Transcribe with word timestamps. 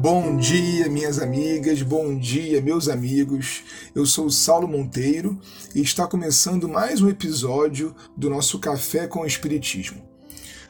Bom 0.00 0.38
dia, 0.38 0.88
minhas 0.88 1.18
amigas, 1.18 1.82
bom 1.82 2.16
dia, 2.16 2.62
meus 2.62 2.88
amigos. 2.88 3.62
Eu 3.94 4.06
sou 4.06 4.30
Saulo 4.30 4.66
Monteiro 4.66 5.38
e 5.74 5.82
está 5.82 6.06
começando 6.06 6.66
mais 6.66 7.02
um 7.02 7.08
episódio 7.10 7.94
do 8.16 8.30
nosso 8.30 8.58
Café 8.58 9.06
com 9.06 9.20
o 9.20 9.26
Espiritismo. 9.26 10.00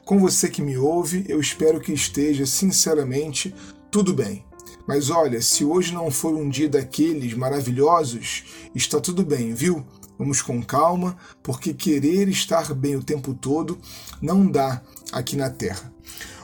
Com 0.05 0.19
você 0.19 0.51
que 0.51 0.61
me 0.61 0.77
ouve, 0.77 1.25
eu 1.29 1.39
espero 1.39 1.79
que 1.79 1.93
esteja 1.93 2.45
sinceramente 2.45 3.55
tudo 3.89 4.13
bem. 4.13 4.45
Mas 4.85 5.11
olha, 5.11 5.41
se 5.41 5.65
hoje 5.65 5.95
não 5.95 6.11
for 6.11 6.35
um 6.35 6.49
dia 6.49 6.69
daqueles 6.69 7.33
maravilhosos, 7.33 8.43
está 8.75 8.99
tudo 8.99 9.25
bem, 9.25 9.55
viu? 9.55 9.87
Vamos 10.19 10.43
com 10.43 10.61
calma, 10.61 11.17
porque 11.41 11.73
querer 11.73 12.29
estar 12.29 12.75
bem 12.75 12.97
o 12.97 13.03
tempo 13.05 13.33
todo 13.33 13.79
não 14.21 14.51
dá 14.51 14.83
aqui 15.13 15.37
na 15.37 15.51
Terra. 15.51 16.00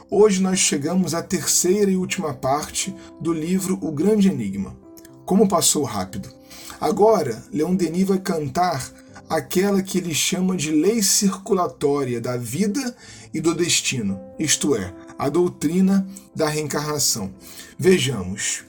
Hoje 0.08 0.40
nós 0.40 0.60
chegamos 0.60 1.14
à 1.14 1.22
terceira 1.22 1.90
e 1.90 1.96
última 1.96 2.32
parte 2.32 2.94
do 3.20 3.32
livro 3.32 3.76
O 3.82 3.90
Grande 3.90 4.28
Enigma. 4.28 4.76
Como 5.24 5.48
passou 5.48 5.82
rápido. 5.82 6.32
Agora, 6.80 7.42
Leon 7.52 7.74
Denis 7.74 8.06
vai 8.06 8.20
cantar 8.20 8.88
aquela 9.28 9.82
que 9.82 9.98
ele 9.98 10.14
chama 10.14 10.56
de 10.56 10.70
lei 10.70 11.02
circulatória 11.02 12.20
da 12.20 12.36
vida 12.36 12.96
e 13.34 13.40
do 13.40 13.52
destino, 13.52 14.20
isto 14.38 14.76
é, 14.76 14.94
a 15.18 15.28
doutrina 15.28 16.06
da 16.32 16.48
reencarnação. 16.48 17.34
Vejamos. 17.76 18.62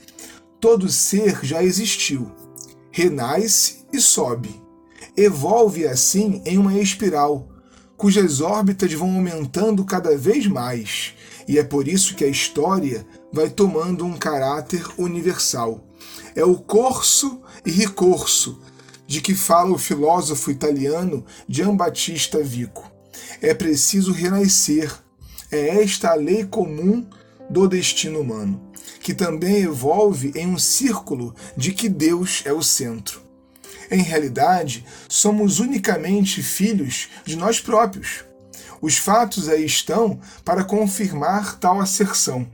Todo 0.60 0.90
ser 0.90 1.46
já 1.46 1.64
existiu, 1.64 2.32
renasce 2.90 3.86
e 3.94 4.02
sobe. 4.02 4.60
Evolve 5.16 5.88
assim 5.88 6.42
em 6.46 6.58
uma 6.58 6.74
espiral, 6.80 7.48
cujas 7.96 8.42
órbitas 8.42 8.92
vão 8.94 9.16
aumentando 9.16 9.86
cada 9.86 10.18
vez 10.18 10.48
mais 10.48 11.14
e 11.48 11.58
é 11.58 11.64
por 11.64 11.88
isso 11.88 12.16
que 12.16 12.26
a 12.26 12.28
história 12.28 13.06
vai 13.32 13.50
tomando 13.50 14.06
um 14.06 14.18
caráter 14.18 14.86
universal. 14.98 15.84
É 16.36 16.44
o 16.44 16.56
corso 16.56 17.42
e 17.66 17.72
ricorso 17.72 18.62
de 19.08 19.22
que 19.22 19.34
fala 19.34 19.72
o 19.72 19.78
filósofo 19.78 20.52
italiano 20.52 21.26
Giambattista 21.48 22.44
Vico. 22.44 22.92
É 23.42 23.54
preciso 23.54 24.12
renascer. 24.12 24.94
É 25.50 25.82
esta 25.82 26.12
a 26.12 26.16
lei 26.16 26.44
comum 26.46 27.08
do 27.50 27.68
destino 27.70 28.20
humano, 28.20 28.62
que 29.00 29.14
também 29.14 29.62
evolve 29.64 30.34
em 30.36 30.46
um 30.46 30.60
círculo 30.60 31.34
de 31.56 31.72
que 31.72 31.88
Deus 31.88 32.42
é 32.44 32.52
o 32.52 32.62
centro. 32.62 33.22
Em 33.90 34.02
realidade, 34.02 34.84
somos 35.08 35.60
unicamente 35.60 36.44
filhos 36.44 37.08
de 37.24 37.38
nós 37.38 37.62
próprios. 37.62 38.26
Os 38.82 38.98
fatos 38.98 39.50
aí 39.50 39.66
estão 39.66 40.20
para 40.44 40.64
confirmar 40.64 41.58
tal 41.60 41.80
asserção. 41.80 42.48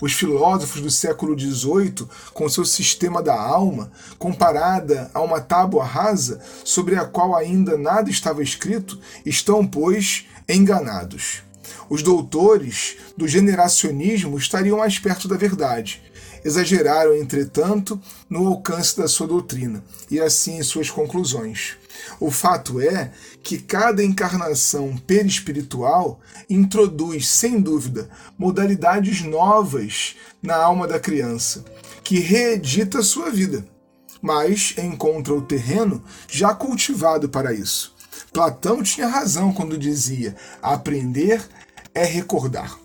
Os 0.00 0.14
filósofos 0.14 0.80
do 0.80 0.90
século 0.90 1.38
XVIII, 1.38 2.08
com 2.32 2.48
seu 2.48 2.64
sistema 2.64 3.22
da 3.22 3.38
alma, 3.38 3.92
comparada 4.18 5.10
a 5.12 5.20
uma 5.20 5.40
tábua 5.40 5.84
rasa 5.84 6.40
sobre 6.64 6.96
a 6.96 7.04
qual 7.04 7.36
ainda 7.36 7.76
nada 7.76 8.08
estava 8.08 8.42
escrito, 8.42 8.98
estão, 9.26 9.66
pois, 9.66 10.26
enganados. 10.48 11.42
Os 11.88 12.02
doutores 12.02 12.96
do 13.16 13.28
generacionismo 13.28 14.38
estariam 14.38 14.78
mais 14.78 14.98
perto 14.98 15.28
da 15.28 15.36
verdade. 15.36 16.02
Exageraram, 16.42 17.14
entretanto, 17.14 18.00
no 18.28 18.46
alcance 18.46 18.96
da 18.96 19.06
sua 19.06 19.26
doutrina 19.26 19.84
e 20.10 20.18
assim 20.18 20.56
em 20.56 20.62
suas 20.62 20.88
conclusões. 20.88 21.76
O 22.18 22.30
fato 22.30 22.80
é 22.80 23.10
que 23.42 23.58
cada 23.58 24.02
encarnação 24.04 24.96
perispiritual 25.06 26.20
introduz, 26.48 27.28
sem 27.28 27.60
dúvida, 27.60 28.08
modalidades 28.38 29.22
novas 29.22 30.16
na 30.42 30.56
alma 30.56 30.86
da 30.86 31.00
criança, 31.00 31.64
que 32.02 32.18
reedita 32.18 33.02
sua 33.02 33.30
vida, 33.30 33.66
mas 34.20 34.74
encontra 34.78 35.34
o 35.34 35.42
terreno 35.42 36.02
já 36.28 36.54
cultivado 36.54 37.28
para 37.28 37.52
isso. 37.52 37.94
Platão 38.32 38.82
tinha 38.82 39.08
razão 39.08 39.52
quando 39.52 39.78
dizia: 39.78 40.36
aprender 40.62 41.42
é 41.94 42.04
recordar. 42.04 42.78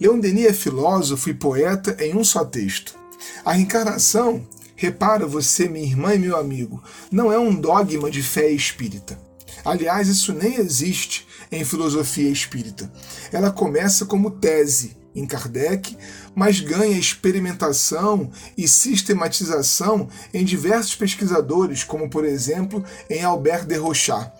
Leon 0.00 0.18
Denis 0.18 0.46
é 0.46 0.52
filósofo 0.52 1.30
e 1.30 1.34
poeta 1.34 1.96
em 2.00 2.16
um 2.16 2.24
só 2.24 2.44
texto. 2.44 2.98
A 3.44 3.52
reencarnação 3.52 4.46
Repara 4.82 5.28
você, 5.28 5.68
minha 5.68 5.86
irmã 5.86 6.12
e 6.12 6.18
meu 6.18 6.36
amigo, 6.36 6.82
não 7.08 7.32
é 7.32 7.38
um 7.38 7.54
dogma 7.54 8.10
de 8.10 8.20
fé 8.20 8.50
espírita. 8.50 9.16
Aliás, 9.64 10.08
isso 10.08 10.32
nem 10.32 10.56
existe 10.56 11.24
em 11.52 11.64
filosofia 11.64 12.28
espírita. 12.28 12.92
Ela 13.30 13.52
começa 13.52 14.04
como 14.04 14.32
tese 14.32 14.96
em 15.14 15.24
Kardec, 15.24 15.96
mas 16.34 16.58
ganha 16.58 16.98
experimentação 16.98 18.32
e 18.58 18.66
sistematização 18.66 20.08
em 20.34 20.44
diversos 20.44 20.96
pesquisadores, 20.96 21.84
como 21.84 22.10
por 22.10 22.24
exemplo 22.24 22.84
em 23.08 23.22
Albert 23.22 23.66
de 23.66 23.76
Rochat. 23.76 24.32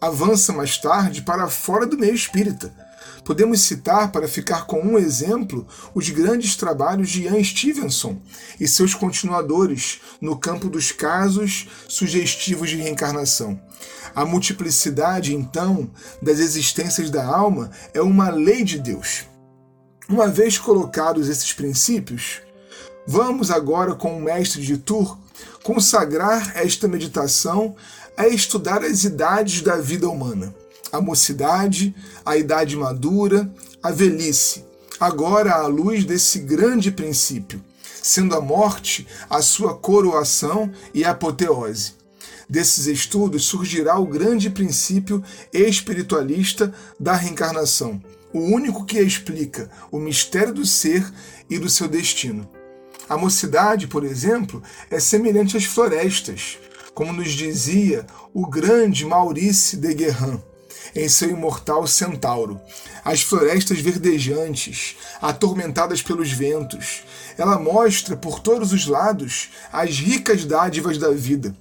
Avança 0.00 0.54
mais 0.54 0.78
tarde 0.78 1.20
para 1.20 1.48
fora 1.48 1.84
do 1.84 1.98
meio 1.98 2.14
espírita, 2.14 2.74
Podemos 3.24 3.60
citar, 3.60 4.10
para 4.10 4.26
ficar 4.26 4.66
com 4.66 4.80
um 4.80 4.98
exemplo, 4.98 5.66
os 5.94 6.10
grandes 6.10 6.56
trabalhos 6.56 7.08
de 7.08 7.22
Ian 7.22 7.42
Stevenson 7.42 8.20
e 8.58 8.66
seus 8.66 8.94
continuadores 8.94 10.00
no 10.20 10.36
campo 10.36 10.68
dos 10.68 10.90
casos 10.90 11.68
sugestivos 11.88 12.68
de 12.68 12.76
reencarnação. 12.76 13.60
A 14.14 14.24
multiplicidade, 14.24 15.34
então, 15.34 15.88
das 16.20 16.40
existências 16.40 17.10
da 17.10 17.24
alma 17.24 17.70
é 17.94 18.02
uma 18.02 18.28
lei 18.28 18.64
de 18.64 18.78
Deus. 18.78 19.24
Uma 20.08 20.26
vez 20.26 20.58
colocados 20.58 21.28
esses 21.28 21.52
princípios, 21.52 22.40
vamos 23.06 23.52
agora, 23.52 23.94
com 23.94 24.18
o 24.18 24.22
mestre 24.22 24.62
de 24.62 24.78
Tours, 24.78 25.16
consagrar 25.62 26.56
esta 26.56 26.88
meditação 26.88 27.76
a 28.16 28.26
estudar 28.26 28.82
as 28.82 29.04
idades 29.04 29.62
da 29.62 29.76
vida 29.76 30.08
humana 30.08 30.52
a 30.92 31.00
mocidade, 31.00 31.94
a 32.24 32.36
idade 32.36 32.76
madura, 32.76 33.50
a 33.82 33.90
velhice, 33.90 34.62
agora 35.00 35.54
à 35.54 35.66
luz 35.66 36.04
desse 36.04 36.40
grande 36.40 36.92
princípio, 36.92 37.64
sendo 38.02 38.36
a 38.36 38.40
morte 38.42 39.06
a 39.30 39.40
sua 39.40 39.74
coroação 39.74 40.70
e 40.92 41.02
apoteose. 41.02 41.94
Desses 42.46 42.86
estudos 42.86 43.46
surgirá 43.46 43.98
o 43.98 44.06
grande 44.06 44.50
princípio 44.50 45.24
espiritualista 45.50 46.74
da 47.00 47.14
reencarnação, 47.14 48.02
o 48.30 48.40
único 48.40 48.84
que 48.84 49.00
explica 49.00 49.70
o 49.90 49.98
mistério 49.98 50.52
do 50.52 50.66
ser 50.66 51.10
e 51.48 51.58
do 51.58 51.70
seu 51.70 51.88
destino. 51.88 52.46
A 53.08 53.16
mocidade, 53.16 53.86
por 53.86 54.04
exemplo, 54.04 54.62
é 54.90 55.00
semelhante 55.00 55.56
às 55.56 55.64
florestas, 55.64 56.58
como 56.94 57.12
nos 57.12 57.32
dizia 57.32 58.06
o 58.34 58.46
grande 58.46 59.06
Maurice 59.06 59.76
de 59.78 59.94
Guerrin 59.94 60.40
em 60.94 61.08
seu 61.08 61.30
imortal 61.30 61.86
centauro. 61.86 62.60
As 63.04 63.22
florestas 63.22 63.80
verdejantes, 63.80 64.96
atormentadas 65.20 66.02
pelos 66.02 66.30
ventos. 66.30 67.02
Ela 67.36 67.58
mostra 67.58 68.16
por 68.16 68.40
todos 68.40 68.72
os 68.72 68.86
lados 68.86 69.50
as 69.72 69.98
ricas 69.98 70.44
dádivas 70.44 70.98
da 70.98 71.10
vida. 71.10 71.54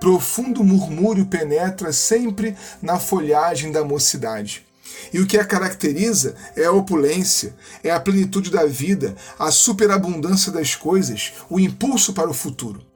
Profundo 0.00 0.64
murmúrio 0.64 1.26
penetra 1.26 1.92
sempre 1.92 2.56
na 2.80 2.98
folhagem 2.98 3.70
da 3.70 3.84
mocidade. 3.84 4.66
E 5.12 5.20
o 5.20 5.26
que 5.26 5.38
a 5.38 5.44
caracteriza 5.44 6.34
é 6.56 6.64
a 6.64 6.72
opulência, 6.72 7.54
é 7.82 7.90
a 7.90 8.00
plenitude 8.00 8.50
da 8.50 8.66
vida, 8.66 9.16
a 9.38 9.50
superabundância 9.50 10.50
das 10.50 10.74
coisas, 10.74 11.32
o 11.48 11.58
impulso 11.58 12.12
para 12.12 12.28
o 12.28 12.34
futuro 12.34 12.91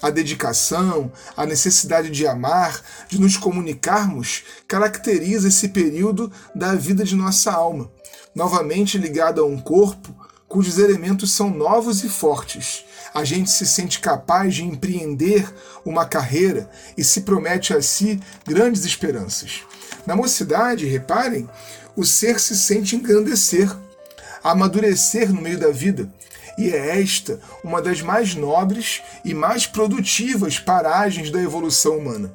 a 0.00 0.10
dedicação, 0.10 1.10
a 1.36 1.46
necessidade 1.46 2.10
de 2.10 2.26
amar, 2.26 2.80
de 3.08 3.20
nos 3.20 3.36
comunicarmos, 3.36 4.44
caracteriza 4.68 5.48
esse 5.48 5.68
período 5.68 6.30
da 6.54 6.74
vida 6.74 7.04
de 7.04 7.14
nossa 7.14 7.52
alma, 7.52 7.90
novamente 8.34 8.98
ligada 8.98 9.40
a 9.40 9.44
um 9.44 9.58
corpo 9.58 10.14
cujos 10.48 10.78
elementos 10.78 11.32
são 11.32 11.50
novos 11.50 12.04
e 12.04 12.08
fortes. 12.08 12.84
A 13.12 13.24
gente 13.24 13.50
se 13.50 13.66
sente 13.66 14.00
capaz 14.00 14.54
de 14.54 14.64
empreender 14.64 15.52
uma 15.84 16.04
carreira 16.04 16.70
e 16.96 17.04
se 17.04 17.22
promete 17.22 17.74
a 17.74 17.82
si 17.82 18.20
grandes 18.46 18.84
esperanças. 18.84 19.62
Na 20.06 20.14
mocidade, 20.14 20.86
reparem, 20.86 21.48
o 21.96 22.04
ser 22.04 22.38
se 22.38 22.56
sente 22.56 22.94
engrandecer, 22.94 23.74
amadurecer 24.42 25.32
no 25.32 25.40
meio 25.40 25.58
da 25.58 25.70
vida, 25.70 26.10
e 26.58 26.70
é 26.70 27.00
esta 27.00 27.40
uma 27.62 27.82
das 27.82 28.00
mais 28.00 28.34
nobres 28.34 29.02
e 29.24 29.34
mais 29.34 29.66
produtivas 29.66 30.58
paragens 30.58 31.30
da 31.30 31.42
evolução 31.42 31.98
humana. 31.98 32.34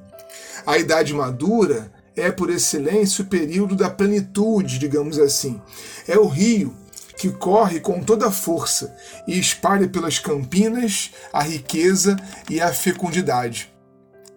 A 0.65 0.77
idade 0.77 1.13
madura 1.13 1.91
é, 2.15 2.31
por 2.31 2.49
excelência, 2.49 3.23
o 3.23 3.27
período 3.27 3.75
da 3.75 3.89
plenitude, 3.89 4.77
digamos 4.77 5.17
assim. 5.17 5.61
É 6.07 6.17
o 6.17 6.27
rio 6.27 6.75
que 7.17 7.29
corre 7.29 7.79
com 7.79 8.03
toda 8.03 8.27
a 8.27 8.31
força 8.31 8.95
e 9.27 9.39
espalha 9.39 9.87
pelas 9.87 10.19
campinas 10.19 11.11
a 11.31 11.43
riqueza 11.43 12.17
e 12.49 12.59
a 12.59 12.73
fecundidade. 12.73 13.71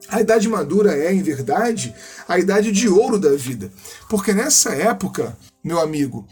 A 0.09 0.21
idade 0.21 0.49
madura 0.49 0.95
é, 0.95 1.13
em 1.13 1.23
verdade, 1.23 1.95
a 2.29 2.39
idade 2.39 2.71
de 2.71 2.89
ouro 2.89 3.19
da 3.19 3.35
vida, 3.35 3.73
porque 4.09 4.35
nessa 4.35 4.75
época, 4.75 5.37
meu 5.63 5.81
amigo, 5.81 6.29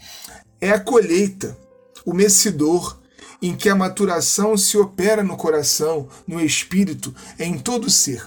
é 0.61 0.69
a 0.69 0.79
colheita, 0.79 1.57
o 2.05 2.13
mecedor, 2.13 3.01
em 3.43 3.53
que 3.53 3.67
a 3.67 3.75
maturação 3.75 4.55
se 4.55 4.77
opera 4.77 5.21
no 5.21 5.35
coração, 5.35 6.07
no 6.25 6.39
espírito, 6.39 7.13
em 7.37 7.57
todo 7.57 7.87
o 7.87 7.91
ser. 7.91 8.25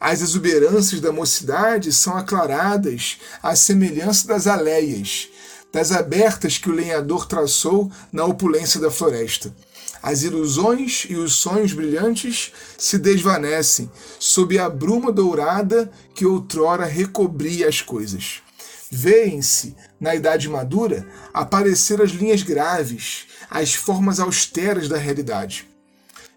As 0.00 0.20
exuberâncias 0.20 1.00
da 1.00 1.12
mocidade 1.12 1.92
são 1.92 2.16
aclaradas 2.16 3.18
à 3.40 3.54
semelhança 3.54 4.26
das 4.26 4.48
aleias, 4.48 5.28
das 5.72 5.92
abertas 5.92 6.58
que 6.58 6.68
o 6.68 6.74
lenhador 6.74 7.26
traçou 7.26 7.92
na 8.12 8.24
opulência 8.24 8.80
da 8.80 8.90
floresta. 8.90 9.54
As 10.02 10.24
ilusões 10.24 11.06
e 11.08 11.14
os 11.14 11.34
sonhos 11.34 11.72
brilhantes 11.72 12.50
se 12.76 12.98
desvanecem 12.98 13.88
sob 14.18 14.58
a 14.58 14.68
bruma 14.68 15.12
dourada 15.12 15.92
que 16.12 16.26
outrora 16.26 16.86
recobria 16.86 17.68
as 17.68 17.80
coisas. 17.80 18.42
Vêem-se, 18.90 19.76
na 20.00 20.14
idade 20.14 20.48
madura, 20.48 21.06
aparecer 21.32 22.02
as 22.02 22.10
linhas 22.10 22.42
graves, 22.42 23.26
as 23.48 23.74
formas 23.74 24.18
austeras 24.18 24.88
da 24.88 24.96
realidade. 24.96 25.68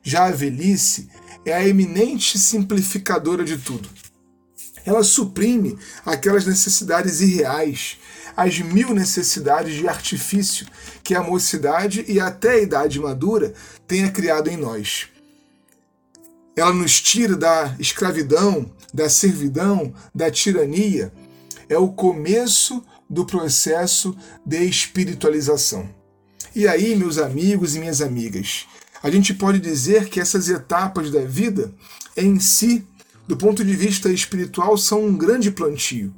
Já 0.03 0.25
a 0.25 0.31
velhice 0.31 1.09
é 1.45 1.53
a 1.53 1.67
eminente 1.67 2.37
simplificadora 2.37 3.43
de 3.43 3.57
tudo. 3.57 3.89
Ela 4.85 5.03
suprime 5.03 5.77
aquelas 6.05 6.45
necessidades 6.45 7.21
irreais, 7.21 7.97
as 8.35 8.59
mil 8.59 8.93
necessidades 8.93 9.75
de 9.75 9.87
artifício 9.87 10.67
que 11.03 11.15
a 11.15 11.23
mocidade 11.23 12.05
e 12.07 12.19
até 12.19 12.51
a 12.51 12.61
idade 12.61 12.99
madura 12.99 13.53
tenha 13.87 14.11
criado 14.11 14.49
em 14.49 14.57
nós. 14.57 15.07
Ela 16.55 16.73
nos 16.73 17.01
tira 17.01 17.35
da 17.35 17.75
escravidão, 17.79 18.69
da 18.93 19.09
servidão, 19.09 19.93
da 20.13 20.29
tirania. 20.29 21.11
É 21.69 21.77
o 21.77 21.89
começo 21.89 22.83
do 23.09 23.25
processo 23.25 24.15
de 24.45 24.63
espiritualização. 24.63 25.89
E 26.55 26.67
aí, 26.67 26.95
meus 26.95 27.17
amigos 27.17 27.75
e 27.75 27.79
minhas 27.79 28.01
amigas, 28.01 28.65
a 29.01 29.09
gente 29.09 29.33
pode 29.33 29.59
dizer 29.59 30.09
que 30.09 30.19
essas 30.19 30.49
etapas 30.49 31.11
da 31.11 31.21
vida 31.21 31.73
em 32.15 32.39
si, 32.39 32.87
do 33.27 33.35
ponto 33.35 33.63
de 33.63 33.75
vista 33.75 34.09
espiritual, 34.09 34.77
são 34.77 35.05
um 35.05 35.17
grande 35.17 35.51
plantio 35.51 36.13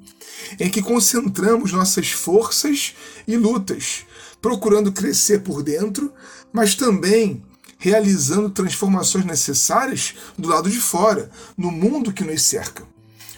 em 0.59 0.69
que 0.69 0.81
concentramos 0.81 1.71
nossas 1.71 2.11
forças 2.11 2.95
e 3.27 3.35
lutas, 3.37 4.05
procurando 4.41 4.91
crescer 4.91 5.39
por 5.39 5.63
dentro, 5.63 6.13
mas 6.51 6.75
também 6.75 7.43
realizando 7.77 8.49
transformações 8.49 9.25
necessárias 9.25 10.15
do 10.37 10.49
lado 10.49 10.69
de 10.69 10.79
fora, 10.79 11.29
no 11.57 11.71
mundo 11.71 12.13
que 12.13 12.23
nos 12.23 12.41
cerca. 12.41 12.83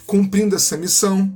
Cumprindo 0.05 0.55
essa 0.55 0.77
missão, 0.77 1.33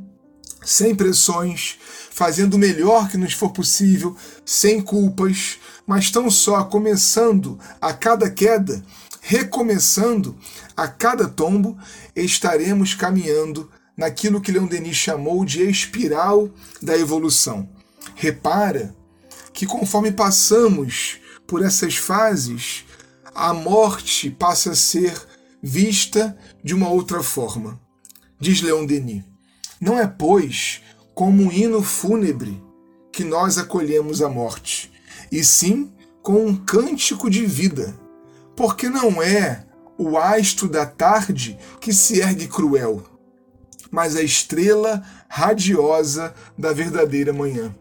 sem 0.63 0.96
pressões, 0.96 1.78
fazendo 2.12 2.56
o 2.56 2.60
melhor 2.60 3.10
que 3.10 3.18
nos 3.18 3.34
for 3.34 3.52
possível, 3.52 4.16
sem 4.46 4.81
culpas, 4.81 5.58
mas 5.86 6.12
tão 6.12 6.30
só 6.30 6.63
começando 6.63 7.60
a 7.80 7.94
cada 7.94 8.30
queda, 8.30 8.84
recomeçando 9.22 10.38
a 10.75 10.88
cada 10.88 11.28
tombo, 11.28 11.78
estaremos 12.16 12.94
caminhando 12.94 13.69
naquilo 13.96 14.42
que 14.42 14.52
Leon 14.52 14.68
Denis 14.68 14.96
chamou 14.96 15.46
de 15.46 15.62
espiral 15.69 16.50
da 16.81 16.98
evolução. 16.98 17.69
Repara 18.16 18.96
que 19.54 19.66
conforme 19.66 20.12
passamos 20.12 21.19
por 21.48 21.63
essas 21.63 21.98
fases, 21.98 22.86
a 23.36 23.54
morte 23.54 24.30
passa 24.30 24.72
a 24.72 24.75
ser 24.75 25.13
vista 25.62 26.38
de 26.63 26.74
uma 26.74 26.90
outra 26.90 27.22
forma. 27.22 27.80
Diz 28.40 28.62
Leon 28.62 28.86
Denis: 28.86 29.24
Não 29.81 29.98
é, 29.98 30.06
pois, 30.06 30.83
como 31.16 31.42
um 31.42 31.51
hino 31.51 31.81
fúnebre 31.81 32.62
que 33.12 33.24
nós 33.24 33.57
acolhemos 33.57 34.22
a 34.22 34.30
morte, 34.30 34.92
e 35.31 35.44
sim 35.44 35.92
com 36.22 36.45
um 36.45 36.56
cântico 36.56 37.28
de 37.31 37.48
vida, 37.48 38.00
porque 38.56 38.88
não 38.88 39.24
é 39.24 39.66
o 39.98 40.19
hasto 40.19 40.68
da 40.68 40.86
tarde 40.86 41.57
que 41.80 41.92
se 41.92 42.19
ergue 42.19 42.48
cruel, 42.48 43.01
mas 43.89 44.16
a 44.16 44.22
estrela 44.22 45.04
radiosa 45.28 46.31
da 46.56 46.72
verdadeira 46.72 47.34
manhã. 47.34 47.74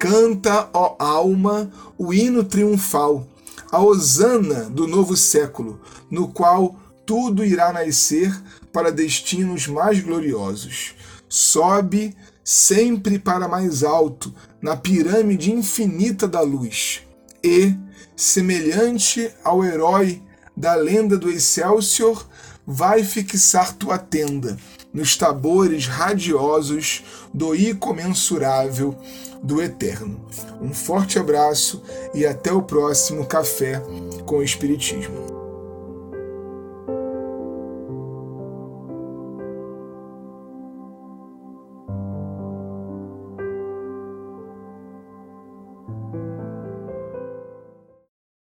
Canta, 0.00 0.68
ó 0.74 0.96
alma, 0.98 1.70
o 1.96 2.12
hino 2.12 2.42
triunfal, 2.42 3.24
a 3.70 3.78
hosana 3.80 4.64
do 4.64 4.88
novo 4.88 5.16
século, 5.16 5.80
no 6.10 6.26
qual 6.26 6.74
tudo 7.06 7.44
irá 7.44 7.72
nascer 7.72 8.36
para 8.72 8.90
destinos 8.90 9.68
mais 9.68 10.00
gloriosos. 10.00 10.96
Sobe 11.28 12.14
sempre 12.44 13.18
para 13.18 13.48
mais 13.48 13.82
alto, 13.82 14.32
na 14.62 14.76
pirâmide 14.76 15.52
infinita 15.52 16.28
da 16.28 16.40
luz, 16.40 17.02
e, 17.42 17.74
semelhante 18.14 19.30
ao 19.42 19.64
herói 19.64 20.22
da 20.56 20.74
lenda 20.74 21.18
do 21.18 21.28
Excelsior, 21.28 22.26
vai 22.66 23.04
fixar 23.04 23.74
tua 23.74 23.98
tenda 23.98 24.56
nos 24.92 25.16
tabores 25.16 25.86
radiosos 25.86 27.04
do 27.32 27.54
incomensurável 27.54 28.96
do 29.42 29.62
eterno. 29.62 30.24
Um 30.60 30.72
forte 30.72 31.18
abraço 31.18 31.82
e 32.14 32.24
até 32.24 32.52
o 32.52 32.62
próximo 32.62 33.26
Café 33.26 33.82
com 34.24 34.38
o 34.38 34.42
Espiritismo. 34.42 35.35